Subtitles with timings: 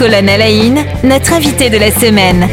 [0.00, 2.48] Colonel Aïn, notre invité de la semaine.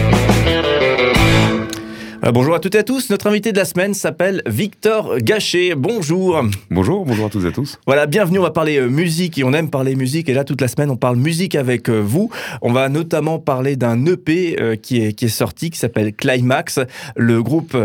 [2.25, 3.09] Euh, bonjour à toutes et à tous.
[3.09, 5.73] Notre invité de la semaine s'appelle Victor Gachet.
[5.77, 6.41] Bonjour.
[6.69, 7.79] Bonjour, bonjour à toutes et à tous.
[7.87, 8.39] Voilà, bienvenue.
[8.39, 10.27] On va parler euh, musique et on aime parler musique.
[10.27, 12.29] Et là, toute la semaine, on parle musique avec euh, vous.
[12.61, 16.81] On va notamment parler d'un EP qui, est, qui est sorti, qui s'appelle Climax.
[17.15, 17.77] Le groupe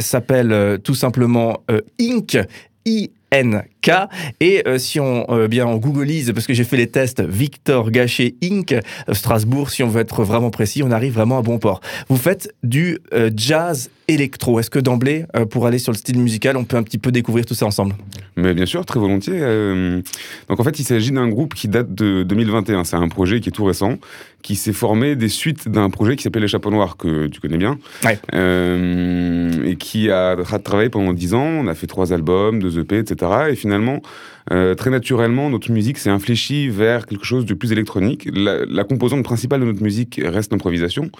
[0.00, 1.62] s'appelle tout simplement
[2.00, 2.36] Inc.
[2.84, 3.10] I
[3.78, 3.92] NK.
[4.40, 7.90] Et euh, si on euh, bien on googleise, parce que j'ai fait les tests Victor
[7.90, 8.72] Gachet Inc.
[8.72, 8.80] Euh,
[9.12, 11.80] Strasbourg, si on veut être vraiment précis, on arrive vraiment à bon port.
[12.08, 12.98] Vous faites du
[13.34, 14.58] jazz électro.
[14.58, 17.44] Est-ce que d'emblée, pour aller sur le style musical, on peut un petit peu découvrir
[17.44, 17.94] tout ça ensemble?
[18.36, 19.40] Mais bien sûr, très volontiers.
[20.48, 22.84] donc en fait, il s'agit d'un groupe qui date de 2021.
[22.84, 23.98] C'est un projet qui est tout récent,
[24.42, 27.58] qui s'est formé des suites d'un projet qui s'appelle Les Chapeaux Noirs, que tu connais
[27.58, 31.44] bien, et qui a travaillé pendant 10 ans.
[31.44, 33.30] On a fait trois albums, deux EP, etc.
[33.50, 34.00] Et finalement, finalement
[34.50, 38.28] euh, très naturellement, notre musique s'est infléchie vers quelque chose de plus électronique.
[38.32, 41.10] La, composante principale de notre musique reste l'improvisation,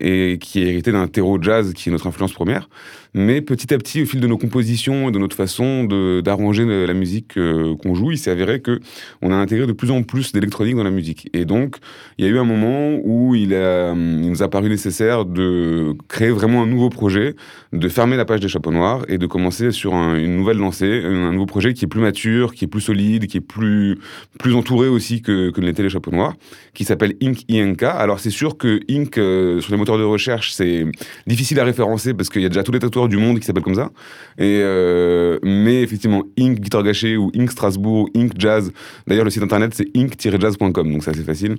[0.00, 2.68] et qui est héritée d'un terreau jazz qui est notre influence première.
[3.14, 6.94] Mais petit à petit, au fil de nos compositions et de notre façon d'arranger la
[6.94, 8.80] musique euh, qu'on joue, il s'est avéré que
[9.22, 11.30] on a intégré de plus en plus d'électronique dans la musique.
[11.32, 11.76] Et donc,
[12.18, 16.62] il y a eu un moment où il, nous a paru nécessaire de créer vraiment
[16.62, 17.36] un nouveau projet,
[17.72, 21.32] de fermer la page des chapeaux noirs et de commencer sur une nouvelle lancée, un,
[21.32, 23.98] nouveau projet qui est plus mature, qui est plus solide, qui est plus,
[24.38, 26.34] plus entouré aussi que, que les chapeaux noirs,
[26.74, 27.44] qui s'appelle Inc.
[27.50, 27.82] INK.
[27.82, 29.16] Alors, c'est sûr que Inc.
[29.18, 30.84] Euh, sur les moteurs de recherche, c'est
[31.26, 33.62] difficile à référencer parce qu'il y a déjà tous les tatoueurs du monde qui s'appellent
[33.62, 33.90] comme ça.
[34.38, 36.60] Et euh, mais effectivement, Inc.
[36.60, 37.50] Guitar Gâché ou Inc.
[37.50, 38.32] Strasbourg, Inc.
[38.36, 38.72] Jazz.
[39.06, 41.56] D'ailleurs, le site internet c'est inc-jazz.com, donc c'est assez facile.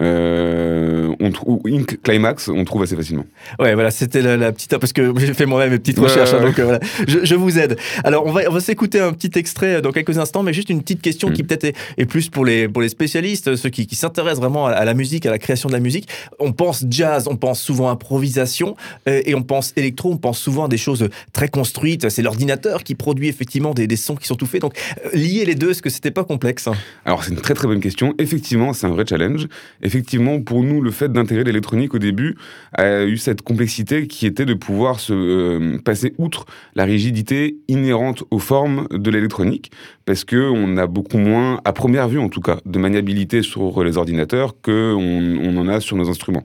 [0.00, 2.00] Euh, on trouve Inc.
[2.02, 3.26] Climax, on trouve assez facilement.
[3.58, 6.58] Ouais, voilà, c'était la, petite parce que j'ai fait moi-même mes petites recherches, hein, donc
[6.58, 7.76] euh, voilà, je, vous aide.
[8.04, 10.82] Alors, on va on va s'écouter un petit extrait dans quelques instants, mais juste une
[10.82, 11.46] petite question qui mm.
[11.46, 14.94] peut-être est, plus pour les pour les spécialistes, ceux qui, qui s'intéressent vraiment à, la
[14.94, 16.08] musique, à la création de la musique.
[16.38, 18.76] On pense jazz, on pense souvent improvisation
[19.06, 22.08] et on pense électro, on pense souvent à des choses très construites.
[22.08, 24.60] C'est l'ordinateur qui produit effectivement des, sons qui sont tout faits.
[24.60, 24.74] Donc,
[25.04, 26.68] euh, lier les deux, est-ce que c'était pas complexe
[27.04, 28.14] Alors, c'est une très très bonne question.
[28.18, 29.48] Effectivement, c'est un vrai challenge.
[29.82, 32.36] Effectivement, pour nous, le fait d'intégrer l'électronique au début
[32.76, 38.24] a eu cette complexité qui était de pouvoir se euh, passer outre la rigidité inhérente
[38.30, 39.70] aux formes de l'électronique,
[40.04, 43.82] parce que on a beaucoup moins, à première vue en tout cas, de maniabilité sur
[43.84, 46.44] les ordinateurs que on en a sur nos instruments.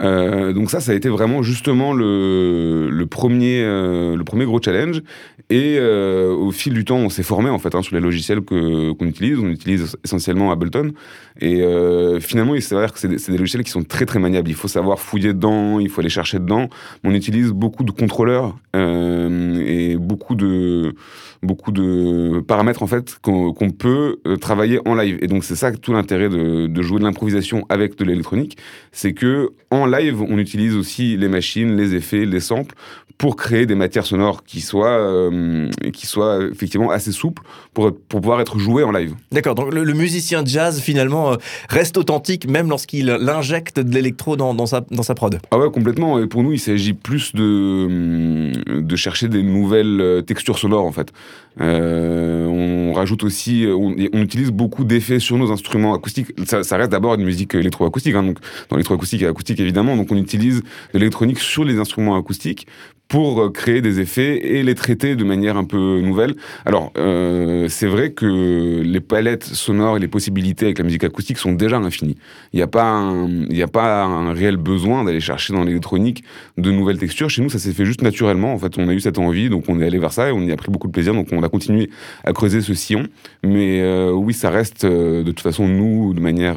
[0.00, 4.60] Euh, donc ça, ça a été vraiment justement le, le premier, euh, le premier gros
[4.60, 5.02] challenge.
[5.48, 8.40] Et euh, au fil du temps, on s'est formé en fait hein, sur les logiciels
[8.40, 9.38] qu'on utilise.
[9.38, 10.92] On utilise essentiellement Ableton.
[11.40, 14.48] Et euh, finalement, il s'avère que c'est des, logiciels qui sont très très maniables.
[14.48, 16.68] Il faut savoir fouiller dedans, il faut aller chercher dedans.
[17.04, 20.94] On utilise beaucoup de contrôleurs et beaucoup de
[21.42, 25.18] beaucoup de paramètres en fait qu'on, qu'on peut travailler en live.
[25.22, 28.58] Et donc c'est ça tout l'intérêt de, de jouer de l'improvisation avec de l'électronique,
[28.90, 32.74] c'est que en live, on utilise aussi les machines, les effets, les samples
[33.18, 38.20] pour créer des matières sonores qui soient, euh, qui soient effectivement assez souples pour, pour
[38.20, 39.14] pouvoir être jouées en live.
[39.32, 41.36] D'accord, donc le, musicien jazz finalement euh,
[41.70, 45.38] reste authentique même lorsqu'il injecte de l'électro dans, dans, sa, dans sa prod.
[45.50, 46.18] Ah ouais, complètement.
[46.18, 50.92] Et pour nous, il s'agit plus de, de chercher des nouvelles euh, textures sonores en
[50.92, 51.10] fait.
[51.58, 56.32] on rajoute aussi, on, utilise beaucoup d'effets sur nos instruments acoustiques.
[56.44, 58.38] Ça, reste d'abord une musique électroacoustique, hein, donc
[58.68, 59.96] dans l'électroacoustique et acoustique évidemment.
[59.96, 60.62] Donc on utilise
[60.92, 62.66] de l'électronique sur les instruments acoustiques
[63.08, 66.34] pour euh, créer des effets et les traiter de manière un peu nouvelle.
[66.64, 71.38] Alors, euh, c'est vrai que les palettes sonores et les possibilités avec la musique acoustique
[71.38, 72.16] sont déjà infinies.
[72.52, 76.24] Il n'y a, pas un, a pas un réel besoin d'aller chercher dans l'électronique
[76.56, 77.30] de nouvelles textures.
[77.30, 78.52] Chez nous, ça s'est fait juste naturellement.
[78.52, 80.40] En fait, on a eu cette envie, donc on est allé vers ça et on
[80.42, 81.14] y a pris beaucoup de plaisir.
[81.14, 81.90] Donc, on a continué
[82.24, 83.04] à creuser ce sillon.
[83.44, 86.56] Mais euh, oui, ça reste de toute façon nous de manière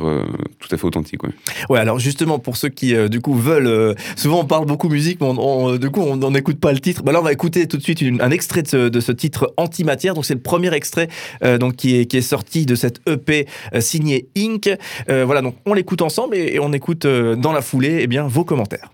[0.59, 1.23] tout à fait authentique.
[1.23, 1.29] Ouais.
[1.69, 3.95] ouais, alors justement, pour ceux qui du coup veulent.
[4.15, 7.03] souvent, on parle beaucoup musique, mais on, du coup, on, on n'écoute pas le titre.
[7.03, 10.13] Bah là, on va écouter tout de suite un extrait de ce, titre Antimatière.
[10.13, 11.09] Donc, c'est le premier extrait
[11.43, 14.69] euh, donc, qui, est, qui est sorti de cette EP euh, signée Inc.
[15.09, 18.43] Euh, voilà, donc on l'écoute ensemble et, on écoute dans la foulée eh bien, vos
[18.43, 18.89] commentaires.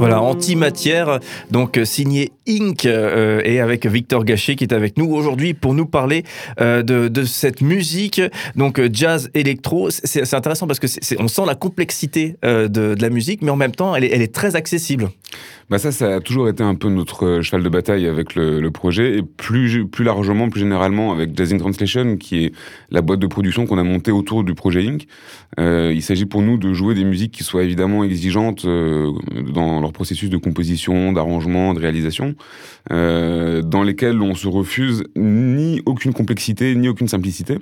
[0.00, 1.20] Antimatière,
[1.50, 2.84] donc signé Inc.
[2.84, 6.24] et avec Victor Gachet qui est avec nous aujourd'hui pour nous parler
[6.58, 8.20] de, cette musique,
[8.54, 9.90] donc jazz électro.
[9.90, 10.86] C'est intéressant parce que
[11.18, 15.10] on sent la complexité de, la musique, mais en même temps, elle est très accessible.
[15.68, 18.70] Bah ça, ça a toujours été un peu notre euh, cheval de bataille avec le,
[18.70, 22.52] projet et plus, plus largement, plus généralement avec Jazzing Translation, qui est
[22.90, 25.08] la boîte de production qu'on a montée autour du projet Inc.
[25.58, 29.10] Euh, il s'agit pour nous de jouer des musiques qui soient évidemment exigeantes euh,
[29.52, 32.34] dans processus de composition, d'arrangement, de réalisation,
[32.90, 37.58] dans lesquelles on se refuse ni aucune complexité, ni aucune simplicité,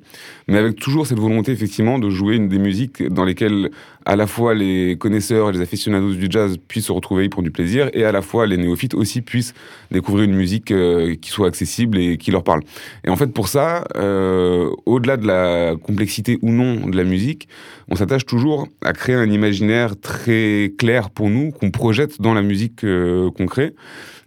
[0.49, 3.71] mais avec toujours cette volonté effectivement de jouer des musiques dans lesquelles
[4.05, 7.51] à la fois les connaisseurs et les aficionados du jazz puissent se retrouver pour du
[7.51, 9.55] plaisir et à la fois les néophytes aussi puissent
[9.91, 12.61] découvrir une musique euh, qui soit accessible et qui leur parle.
[13.05, 17.49] Et en fait, pour ça, euh, au-delà de la complexité ou non de la musique,
[17.91, 22.43] on s'attache toujours à créer un imaginaire très clair pour nous, qu'on projette dans la
[22.43, 23.75] musique euh, qu'on crée.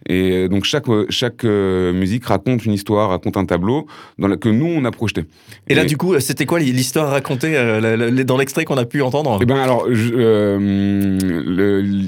[0.08, 3.86] Et donc chaque, chaque euh, musique raconte une histoire, raconte un tableau
[4.18, 5.24] dans la, que nous, on a projeté.
[5.68, 9.38] Et, là, du coup, c'était quoi l'histoire racontée euh, dans l'extrait qu'on a pu entendre?
[9.42, 10.58] Eh bien, alors, le,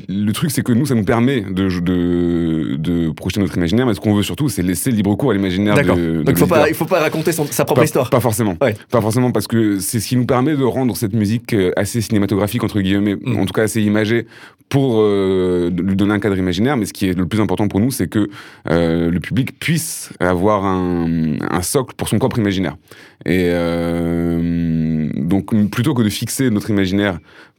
[0.08, 3.92] le, truc, c'est que nous, ça nous permet de, de, de projeter notre imaginaire, mais
[3.92, 5.74] ce qu'on veut surtout, c'est laisser libre cours à l'imaginaire.
[5.74, 5.96] D'accord.
[5.96, 8.08] Donc, il ne faut, pas raconter sa propre histoire.
[8.08, 8.56] Pas forcément.
[8.56, 12.64] Pas forcément, parce que c'est ce qui nous permet de rendre cette musique assez cinématographique,
[12.64, 13.36] entre guillemets, mm.
[13.36, 14.26] en tout cas assez imagée,
[14.70, 17.90] pour lui donner un cadre imaginaire, mais ce qui est le plus important pour nous,
[17.90, 18.31] c'est que
[18.70, 22.76] euh, le public puisse avoir un, socle pour son propre imaginaire.
[23.26, 27.19] Et euh, donc, plutôt que de fixer notre imaginaire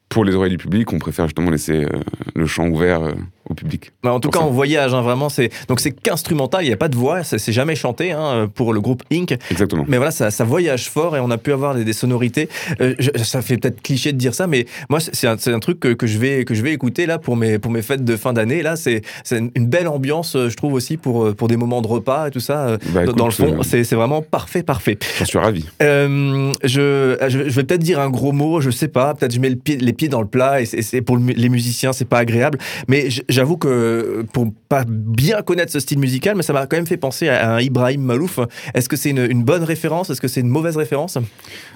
[0.10, 1.90] pour les oreilles du public, on préfère justement laisser euh,
[2.36, 3.02] le champ ouvert
[3.52, 3.92] au public.
[4.04, 5.30] Bah, en tout cas, on voyage, hein, vraiment.
[5.30, 8.74] C'est donc c'est qu'instrumental, il n'y a pas de voix, c'est jamais chanté hein, pour
[8.74, 9.38] le groupe Inc.
[9.52, 9.86] Exactement.
[9.88, 12.50] Mais voilà, ça, ça, voyage fort et on a pu avoir des, sonorités.
[12.80, 15.90] Euh, ça fait peut-être cliché de dire ça, mais moi, c'est un, un, truc que,
[15.94, 18.34] que, je vais que je vais écouter là pour mes pour mes fêtes de fin
[18.34, 18.62] d'année.
[18.64, 19.02] Là, c'est
[19.32, 22.78] une belle ambiance, je trouve aussi pour pour des moments de repas et tout ça.
[22.94, 24.98] Bah, dans le fond, euh, c'est vraiment parfait, parfait.
[25.20, 25.66] Je suis ravi.
[25.82, 29.14] Euh, je, je vais peut-être dire un gros mot, je sais pas.
[29.14, 31.94] Peut-être je mets le pied, les pieds dans le plat et c'est pour les musiciens,
[31.94, 32.58] c'est pas agréable.
[32.88, 33.10] Mais
[33.42, 36.98] j'avoue que pour pas bien connaître ce style musical, mais ça m'a quand même fait
[36.98, 38.40] penser à Ibrahim Malouf.
[38.76, 40.12] Est-ce que c'est une, bonne référence?
[40.12, 41.18] Est-ce que c'est une mauvaise référence?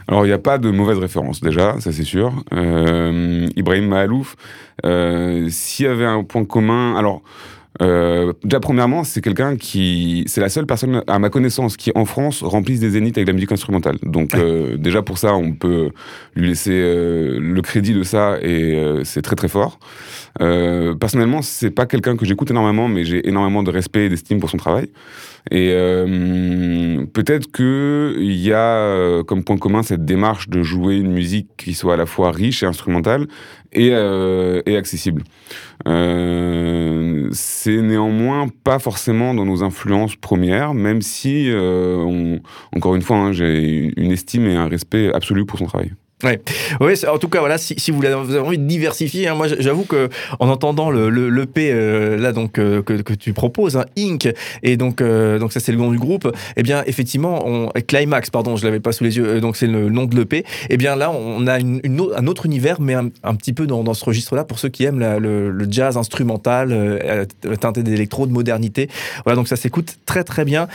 [0.08, 2.44] Alors, il n'y a pas de mauvaise référence, déjà, ça c'est sûr.
[2.54, 4.36] Euh, Ibrahim Malouf,
[4.86, 7.24] euh, s'il y avait un point commun, alors.
[7.82, 10.24] Euh, déjà, premièrement, c'est quelqu'un qui.
[10.28, 13.34] C'est la seule personne, à ma connaissance, qui en France remplisse des zéniths avec la
[13.34, 13.98] musique instrumentale.
[14.04, 15.90] Donc, euh, déjà pour ça, on peut
[16.36, 19.80] lui laisser euh, le crédit de ça et euh, c'est très très fort.
[20.42, 24.40] Euh, personnellement, c'est pas quelqu'un que j'écoute énormément, mais j'ai énormément de respect et d'estime
[24.40, 24.90] pour son travail.
[25.52, 25.70] Et
[27.16, 31.74] peut-être que il y a comme point commun cette démarche de jouer une musique qui
[31.74, 33.26] soit à la fois riche et instrumentale
[33.74, 35.24] et, et accessible.
[35.88, 42.38] Euh, c'est néanmoins pas forcément dans nos influences premières, même si, euh,
[42.76, 45.92] encore une fois, hein, j'ai une estime et un respect absolu pour son travail.
[46.26, 46.42] Ouais.
[46.82, 49.84] Oui, en tout cas, voilà, si, si vous, avez, envie de diversifier, hein, moi j'avoue
[49.84, 53.78] que en entendant le, le, le P euh, là donc euh, que, que, tu proposes,
[53.78, 54.28] hein, Inc.
[54.64, 58.32] et donc euh, donc ça c'est le nom du groupe, eh bien effectivement, on, Climax,
[58.32, 60.46] pardon, je l'avais pas sous les yeux, donc c'est le nom de l'EP.
[60.72, 61.80] Eh bien là, on a une,
[62.16, 65.00] un autre univers, mais un, petit peu dans, dans ce registre-là pour ceux qui aiment
[65.00, 67.28] le, le, jazz instrumental,
[67.60, 68.90] teinté d'électro, de modernité.
[69.26, 70.68] Voilà, donc ça s'écoute très très bien.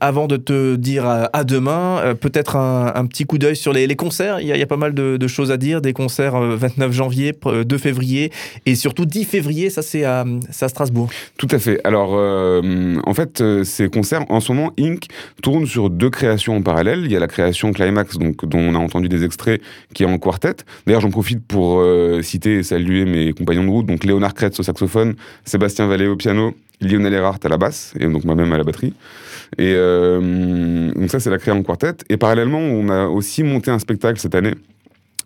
[0.00, 3.96] avant de te dire à, demain, peut-être un, un, petit coup d'œil sur les, les
[3.96, 4.40] concerts.
[4.64, 7.32] Y a pas mal de, choses à dire, des concerts 29 euh, janvier,
[7.64, 8.30] 2 février
[8.66, 11.10] et surtout 10 février, ça c'est à, Strasbourg.
[11.36, 11.80] Tout à fait.
[11.84, 15.06] Alors euh, en fait, euh, ces concerts, en ce moment, Inc.
[15.42, 17.02] tourne sur deux créations en parallèle.
[17.04, 19.60] Il y a la création Climax, donc, dont on a entendu des extraits,
[19.92, 20.54] qui est en quartet.
[20.86, 21.84] D'ailleurs, j'en profite pour
[22.22, 26.16] citer et saluer mes compagnons de route, donc Léonard Kretz au saxophone, Sébastien Vallée au
[26.16, 26.54] piano,
[26.84, 28.94] Lionel Erhardt à la basse, et donc moi-même à la batterie.
[29.58, 31.94] Et euh, donc ça, c'est la création quartet.
[32.08, 34.54] Et parallèlement, on a aussi monté un spectacle cette année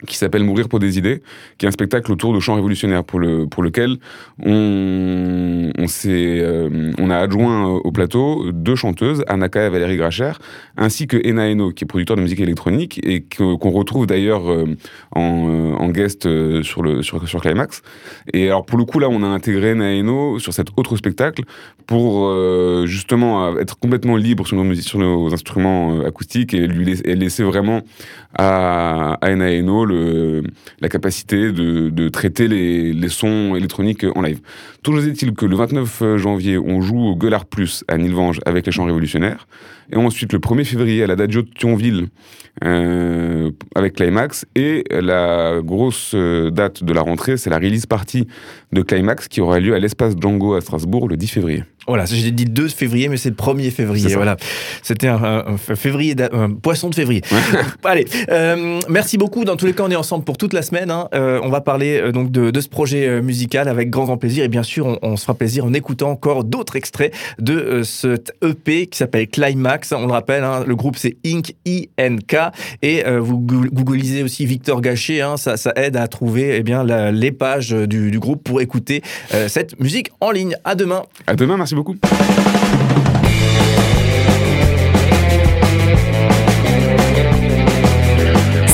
[0.07, 1.23] qui s'appelle Mourir pour des idées,
[1.57, 3.97] qui est un spectacle autour de chants révolutionnaires pour, le, pour lequel
[4.45, 10.33] on, on, euh, on a adjoint au plateau deux chanteuses, Anaka et Valérie Gracher,
[10.77, 14.67] ainsi que Ena Eno, qui est producteur de musique électronique et qu'on retrouve d'ailleurs euh,
[15.13, 16.29] en, euh, en, guest
[16.63, 17.83] sur, le, sur, sur Climax.
[18.33, 21.43] Et alors pour le coup, là, on a intégré Ena Eno sur cet autre spectacle
[21.87, 22.31] pour
[22.87, 27.81] justement être complètement libre sur nos, sur nos instruments acoustiques et lui laisser, vraiment
[28.37, 30.43] à Ena Eno le,
[30.81, 34.41] la capacité de, de traiter les, les, sons électroniques en live.
[34.83, 38.73] Toujours est-il que le 29 janvier, on joue au Gueulard Plus à Nilvange avec les
[38.73, 39.47] chants révolutionnaires.
[39.91, 42.09] Et ensuite, le 1er février, à la Dadio de Thionville,
[42.65, 44.45] euh, avec Climax.
[44.55, 48.27] Et la grosse euh, date de la rentrée, c'est la release party
[48.73, 51.65] de Climax qui aura lieu à l'espace Django à Strasbourg le 10 février.
[51.87, 54.15] Voilà, j'ai dit 2 février, mais c'est le 1er février.
[54.15, 54.37] Voilà.
[54.83, 57.23] C'était un, février, un poisson de février.
[57.85, 59.47] Allez, euh, merci beaucoup.
[59.47, 60.91] Dans tous les on est ensemble pour toute la semaine.
[60.91, 61.09] Hein.
[61.15, 64.45] Euh, on va parler euh, donc de, ce projet musical avec grand, grand plaisir.
[64.45, 68.87] Et bien sûr, on, se fera plaisir en écoutant encore d'autres extraits de cet EP
[68.87, 69.93] qui s'appelle Climax.
[69.93, 71.55] On le rappelle, hein, le groupe c'est Inc.
[71.67, 72.37] INK.
[72.83, 75.21] Et vous googlisez aussi Victor Gachet.
[75.21, 79.03] Hein, ça, aide à trouver eh bien, les pages du, du, groupe pour écouter
[79.47, 80.57] cette musique en ligne.
[80.65, 81.03] À demain.
[81.27, 81.97] À demain, merci beaucoup.